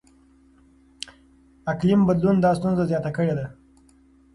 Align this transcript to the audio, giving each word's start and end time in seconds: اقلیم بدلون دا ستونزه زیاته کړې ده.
اقلیم 1.71 2.01
بدلون 2.09 2.35
دا 2.43 2.51
ستونزه 2.59 2.83
زیاته 2.91 3.11
کړې 3.17 3.33
ده. 3.39 3.45